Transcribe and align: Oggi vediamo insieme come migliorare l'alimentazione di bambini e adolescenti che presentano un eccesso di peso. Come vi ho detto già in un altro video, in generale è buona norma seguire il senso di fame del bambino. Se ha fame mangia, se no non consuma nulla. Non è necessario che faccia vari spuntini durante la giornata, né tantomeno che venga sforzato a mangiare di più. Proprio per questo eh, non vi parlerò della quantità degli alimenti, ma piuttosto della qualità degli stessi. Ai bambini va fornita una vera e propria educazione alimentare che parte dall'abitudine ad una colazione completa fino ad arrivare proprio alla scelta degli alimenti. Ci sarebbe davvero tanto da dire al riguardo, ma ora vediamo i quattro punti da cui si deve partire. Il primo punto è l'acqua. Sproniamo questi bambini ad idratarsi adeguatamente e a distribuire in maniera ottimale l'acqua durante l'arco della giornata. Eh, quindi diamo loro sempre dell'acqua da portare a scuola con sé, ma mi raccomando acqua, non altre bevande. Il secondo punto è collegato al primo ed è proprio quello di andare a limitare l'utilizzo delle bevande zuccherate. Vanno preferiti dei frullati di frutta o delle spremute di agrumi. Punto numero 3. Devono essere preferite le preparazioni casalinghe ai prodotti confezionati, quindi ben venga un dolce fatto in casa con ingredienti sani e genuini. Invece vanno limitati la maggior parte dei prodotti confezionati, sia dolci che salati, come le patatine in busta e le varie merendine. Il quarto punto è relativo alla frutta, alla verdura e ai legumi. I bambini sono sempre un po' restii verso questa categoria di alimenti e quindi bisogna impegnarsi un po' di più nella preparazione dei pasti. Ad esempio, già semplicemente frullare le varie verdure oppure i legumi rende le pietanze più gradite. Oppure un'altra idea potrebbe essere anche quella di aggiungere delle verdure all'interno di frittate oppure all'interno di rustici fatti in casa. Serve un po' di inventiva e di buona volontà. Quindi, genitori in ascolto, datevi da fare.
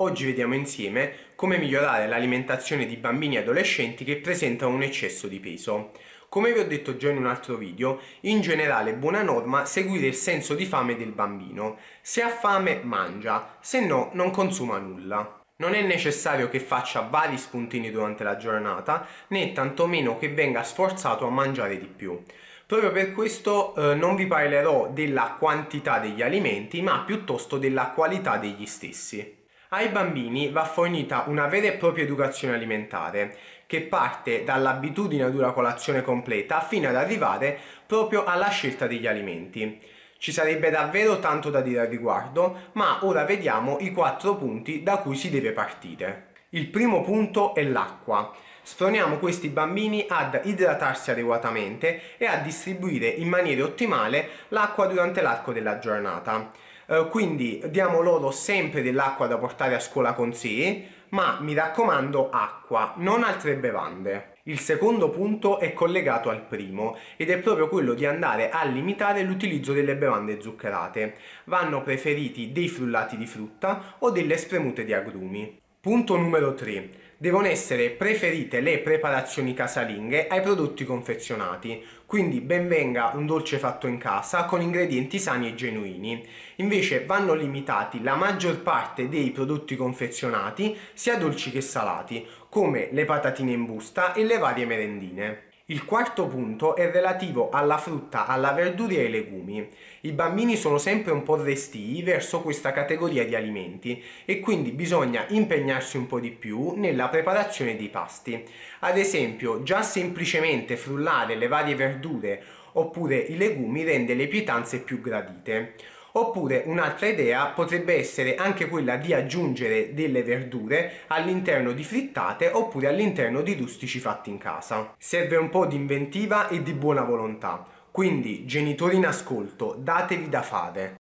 Oggi 0.00 0.26
vediamo 0.26 0.54
insieme 0.54 1.12
come 1.34 1.58
migliorare 1.58 2.06
l'alimentazione 2.06 2.86
di 2.86 2.96
bambini 2.96 3.34
e 3.34 3.40
adolescenti 3.40 4.04
che 4.04 4.18
presentano 4.18 4.72
un 4.72 4.82
eccesso 4.82 5.26
di 5.26 5.40
peso. 5.40 5.90
Come 6.28 6.52
vi 6.52 6.60
ho 6.60 6.66
detto 6.68 6.96
già 6.96 7.10
in 7.10 7.16
un 7.16 7.26
altro 7.26 7.56
video, 7.56 8.00
in 8.20 8.40
generale 8.40 8.92
è 8.92 8.94
buona 8.94 9.22
norma 9.22 9.64
seguire 9.64 10.06
il 10.06 10.14
senso 10.14 10.54
di 10.54 10.66
fame 10.66 10.96
del 10.96 11.10
bambino. 11.10 11.78
Se 12.00 12.22
ha 12.22 12.28
fame 12.28 12.78
mangia, 12.84 13.56
se 13.60 13.84
no 13.84 14.10
non 14.12 14.30
consuma 14.30 14.78
nulla. 14.78 15.42
Non 15.56 15.74
è 15.74 15.82
necessario 15.82 16.48
che 16.48 16.60
faccia 16.60 17.00
vari 17.00 17.36
spuntini 17.36 17.90
durante 17.90 18.22
la 18.22 18.36
giornata, 18.36 19.04
né 19.28 19.50
tantomeno 19.50 20.16
che 20.16 20.28
venga 20.28 20.62
sforzato 20.62 21.26
a 21.26 21.30
mangiare 21.30 21.76
di 21.76 21.88
più. 21.88 22.22
Proprio 22.66 22.92
per 22.92 23.12
questo 23.12 23.74
eh, 23.74 23.96
non 23.96 24.14
vi 24.14 24.28
parlerò 24.28 24.90
della 24.92 25.34
quantità 25.36 25.98
degli 25.98 26.22
alimenti, 26.22 26.82
ma 26.82 27.00
piuttosto 27.00 27.58
della 27.58 27.88
qualità 27.88 28.36
degli 28.36 28.66
stessi. 28.66 29.34
Ai 29.70 29.90
bambini 29.90 30.48
va 30.48 30.64
fornita 30.64 31.24
una 31.26 31.46
vera 31.46 31.66
e 31.66 31.72
propria 31.72 32.04
educazione 32.04 32.54
alimentare 32.54 33.36
che 33.66 33.82
parte 33.82 34.42
dall'abitudine 34.42 35.24
ad 35.24 35.34
una 35.34 35.52
colazione 35.52 36.00
completa 36.00 36.60
fino 36.60 36.88
ad 36.88 36.96
arrivare 36.96 37.58
proprio 37.86 38.24
alla 38.24 38.48
scelta 38.48 38.86
degli 38.86 39.06
alimenti. 39.06 39.78
Ci 40.16 40.32
sarebbe 40.32 40.70
davvero 40.70 41.18
tanto 41.18 41.50
da 41.50 41.60
dire 41.60 41.80
al 41.80 41.88
riguardo, 41.88 42.70
ma 42.72 43.00
ora 43.02 43.24
vediamo 43.24 43.76
i 43.80 43.92
quattro 43.92 44.36
punti 44.36 44.82
da 44.82 44.96
cui 44.96 45.16
si 45.16 45.28
deve 45.28 45.52
partire. 45.52 46.28
Il 46.50 46.68
primo 46.68 47.02
punto 47.02 47.54
è 47.54 47.62
l'acqua. 47.62 48.34
Sproniamo 48.62 49.18
questi 49.18 49.50
bambini 49.50 50.06
ad 50.08 50.40
idratarsi 50.44 51.10
adeguatamente 51.10 52.16
e 52.16 52.24
a 52.24 52.36
distribuire 52.36 53.08
in 53.08 53.28
maniera 53.28 53.64
ottimale 53.64 54.30
l'acqua 54.48 54.86
durante 54.86 55.20
l'arco 55.20 55.52
della 55.52 55.78
giornata. 55.78 56.52
Eh, 56.90 57.08
quindi 57.10 57.62
diamo 57.68 58.00
loro 58.00 58.30
sempre 58.30 58.80
dell'acqua 58.80 59.26
da 59.26 59.36
portare 59.36 59.74
a 59.74 59.80
scuola 59.80 60.14
con 60.14 60.32
sé, 60.32 60.86
ma 61.10 61.38
mi 61.40 61.52
raccomando 61.52 62.30
acqua, 62.30 62.94
non 62.96 63.22
altre 63.24 63.56
bevande. 63.56 64.36
Il 64.44 64.58
secondo 64.58 65.10
punto 65.10 65.58
è 65.58 65.74
collegato 65.74 66.30
al 66.30 66.46
primo 66.46 66.96
ed 67.18 67.28
è 67.28 67.38
proprio 67.38 67.68
quello 67.68 67.92
di 67.92 68.06
andare 68.06 68.48
a 68.48 68.64
limitare 68.64 69.22
l'utilizzo 69.22 69.74
delle 69.74 69.96
bevande 69.96 70.40
zuccherate. 70.40 71.16
Vanno 71.44 71.82
preferiti 71.82 72.52
dei 72.52 72.68
frullati 72.68 73.18
di 73.18 73.26
frutta 73.26 73.96
o 73.98 74.10
delle 74.10 74.38
spremute 74.38 74.84
di 74.84 74.94
agrumi. 74.94 75.60
Punto 75.80 76.16
numero 76.16 76.54
3. 76.54 76.90
Devono 77.18 77.46
essere 77.46 77.90
preferite 77.90 78.58
le 78.58 78.80
preparazioni 78.80 79.54
casalinghe 79.54 80.26
ai 80.26 80.40
prodotti 80.40 80.84
confezionati, 80.84 81.84
quindi 82.04 82.40
ben 82.40 82.66
venga 82.66 83.12
un 83.14 83.26
dolce 83.26 83.58
fatto 83.58 83.86
in 83.86 83.96
casa 83.96 84.44
con 84.46 84.60
ingredienti 84.60 85.20
sani 85.20 85.46
e 85.46 85.54
genuini. 85.54 86.26
Invece 86.56 87.04
vanno 87.04 87.32
limitati 87.32 88.02
la 88.02 88.16
maggior 88.16 88.60
parte 88.60 89.08
dei 89.08 89.30
prodotti 89.30 89.76
confezionati, 89.76 90.76
sia 90.94 91.16
dolci 91.16 91.52
che 91.52 91.60
salati, 91.60 92.26
come 92.48 92.88
le 92.90 93.04
patatine 93.04 93.52
in 93.52 93.64
busta 93.64 94.14
e 94.14 94.24
le 94.24 94.38
varie 94.38 94.66
merendine. 94.66 95.47
Il 95.70 95.84
quarto 95.84 96.26
punto 96.26 96.76
è 96.76 96.90
relativo 96.90 97.50
alla 97.50 97.76
frutta, 97.76 98.24
alla 98.24 98.52
verdura 98.52 98.94
e 98.94 99.00
ai 99.00 99.10
legumi. 99.10 99.68
I 100.00 100.12
bambini 100.12 100.56
sono 100.56 100.78
sempre 100.78 101.12
un 101.12 101.22
po' 101.22 101.36
restii 101.36 102.02
verso 102.02 102.40
questa 102.40 102.72
categoria 102.72 103.26
di 103.26 103.34
alimenti 103.34 104.02
e 104.24 104.40
quindi 104.40 104.70
bisogna 104.70 105.26
impegnarsi 105.28 105.98
un 105.98 106.06
po' 106.06 106.20
di 106.20 106.30
più 106.30 106.72
nella 106.74 107.10
preparazione 107.10 107.76
dei 107.76 107.90
pasti. 107.90 108.42
Ad 108.78 108.96
esempio, 108.96 109.62
già 109.62 109.82
semplicemente 109.82 110.78
frullare 110.78 111.34
le 111.36 111.48
varie 111.48 111.74
verdure 111.74 112.42
oppure 112.72 113.18
i 113.18 113.36
legumi 113.36 113.84
rende 113.84 114.14
le 114.14 114.26
pietanze 114.26 114.80
più 114.80 115.02
gradite. 115.02 115.74
Oppure 116.18 116.64
un'altra 116.66 117.06
idea 117.06 117.46
potrebbe 117.46 117.94
essere 117.94 118.34
anche 118.34 118.66
quella 118.66 118.96
di 118.96 119.14
aggiungere 119.14 119.94
delle 119.94 120.24
verdure 120.24 121.02
all'interno 121.06 121.70
di 121.70 121.84
frittate 121.84 122.50
oppure 122.52 122.88
all'interno 122.88 123.40
di 123.40 123.54
rustici 123.54 124.00
fatti 124.00 124.28
in 124.28 124.38
casa. 124.38 124.94
Serve 124.98 125.36
un 125.36 125.48
po' 125.48 125.66
di 125.66 125.76
inventiva 125.76 126.48
e 126.48 126.60
di 126.64 126.72
buona 126.72 127.02
volontà. 127.02 127.64
Quindi, 127.92 128.44
genitori 128.46 128.96
in 128.96 129.06
ascolto, 129.06 129.76
datevi 129.78 130.28
da 130.28 130.42
fare. 130.42 130.96